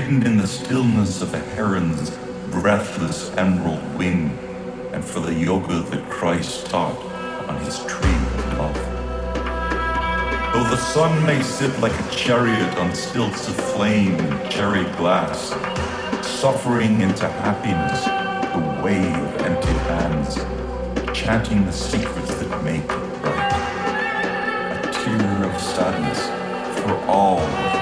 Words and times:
hidden 0.00 0.24
in 0.24 0.38
the 0.38 0.46
stillness 0.46 1.20
of 1.20 1.34
a 1.34 1.38
heron's 1.38 2.16
breathless 2.50 3.30
emerald 3.36 3.82
wing, 3.98 4.30
and 4.94 5.04
for 5.04 5.20
the 5.20 5.34
yoga 5.34 5.80
that 5.90 6.08
Christ 6.08 6.64
taught 6.68 6.96
on 7.46 7.60
his 7.66 7.80
tree 7.80 8.08
of 8.08 8.58
love, 8.58 8.74
Though 10.54 10.70
the 10.70 10.78
sun 10.78 11.26
may 11.26 11.42
sit 11.42 11.78
like 11.80 11.92
a 11.92 12.10
chariot 12.10 12.78
on 12.78 12.94
stilts 12.94 13.46
of 13.48 13.56
flame 13.56 14.14
and 14.14 14.50
cherry 14.50 14.84
glass, 14.96 15.50
suffering 16.26 17.02
into 17.02 17.28
happiness, 17.28 18.04
the 18.54 18.82
way 18.82 19.06
of 19.06 19.42
empty 19.42 19.76
hands, 19.90 20.36
chanting 21.14 21.66
the 21.66 21.72
secrets 21.72 22.34
that 22.36 22.64
make 22.64 22.84
it 22.84 23.22
right. 23.22 23.52
A 24.78 24.92
tear 24.92 25.44
of 25.44 25.60
sadness 25.60 26.80
for 26.80 26.94
all 27.06 27.79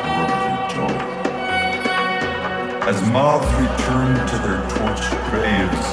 as 2.89 3.07
moths 3.11 3.45
return 3.61 4.14
to 4.16 4.36
their 4.39 4.62
torched 4.70 5.12
graves, 5.28 5.86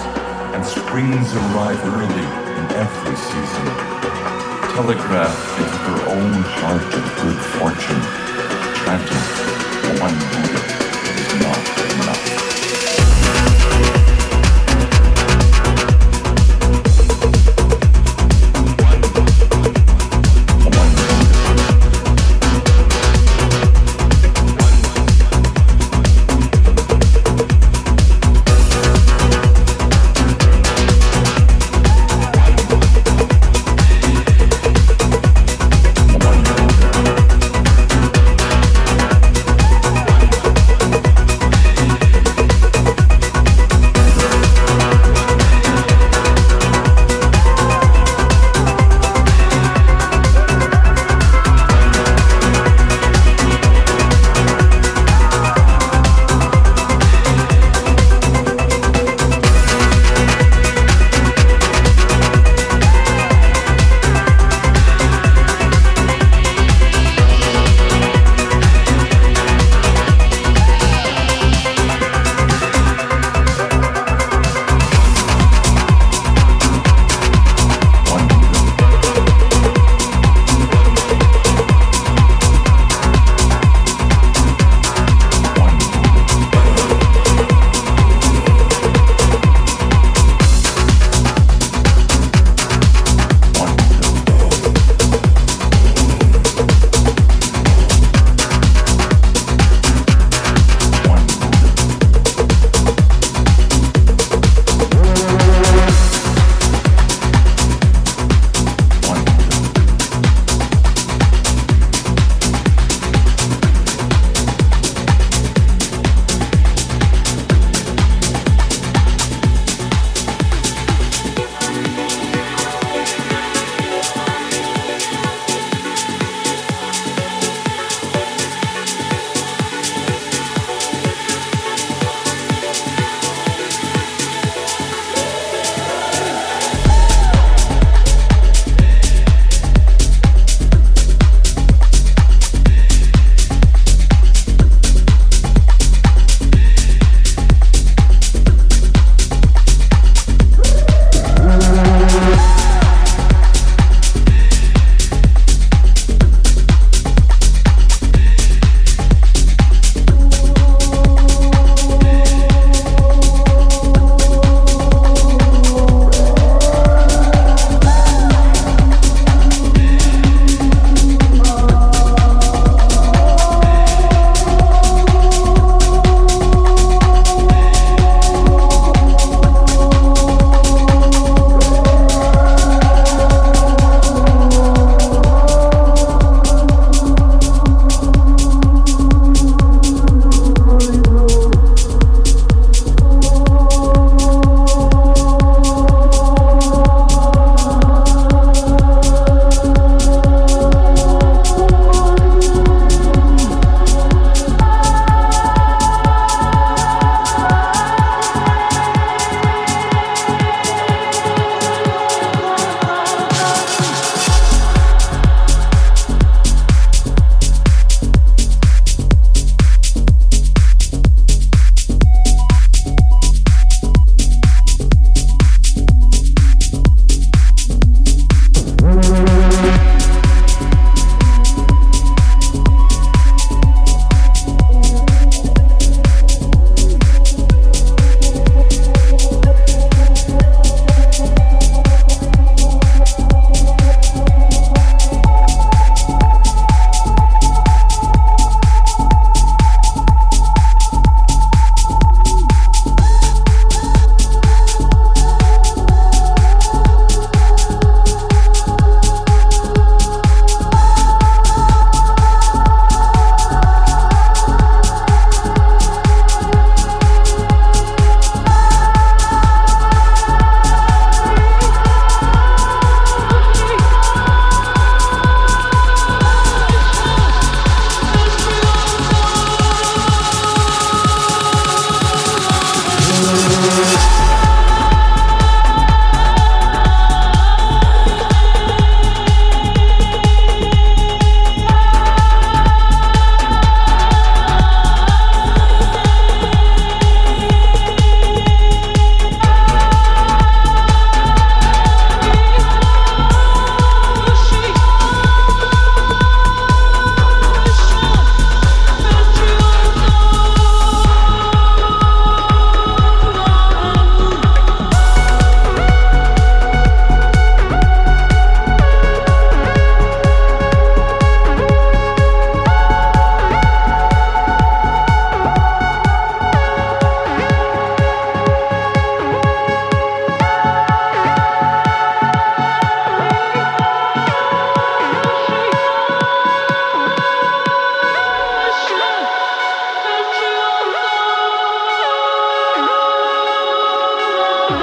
and 0.56 0.66
springs 0.66 1.36
arrive 1.36 1.84
early 1.84 2.24
in 2.56 2.66
every 2.72 3.16
season, 3.18 3.66
telegraphed 4.72 5.60
into 5.60 5.78
her 5.92 6.10
own 6.12 6.32
heart 6.56 6.94
of 6.94 7.04
good 7.20 7.40
fortune, 7.60 8.02
chanting 8.86 10.00
one 10.00 10.18
Buddha. 10.32 10.65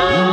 Oh. 0.05 0.32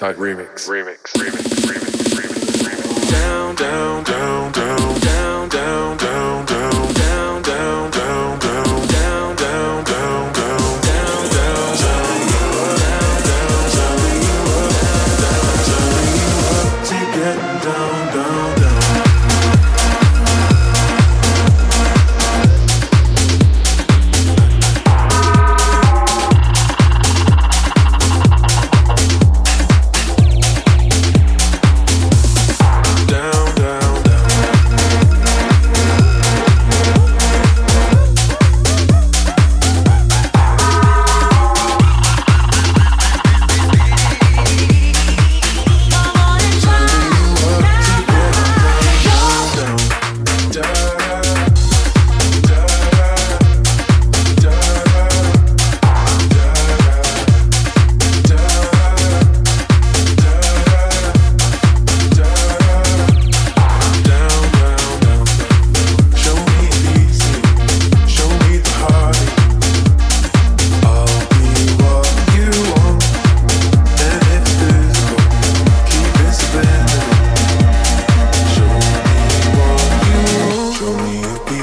Inside 0.00 0.16
Remix. 0.16 0.66
Remix. 0.66 1.09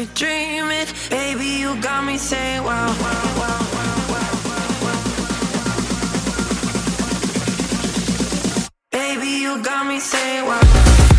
Be 0.00 0.08
dreaming. 0.14 0.86
Baby, 1.10 1.44
you 1.60 1.78
got 1.82 2.04
me 2.04 2.16
saying 2.16 2.64
wow. 2.64 2.88
wow, 3.00 3.38
wow. 3.38 3.66
Baby, 8.90 9.28
you 9.28 9.62
got 9.62 9.86
me 9.86 10.00
saying 10.00 10.46
wow. 10.46 11.09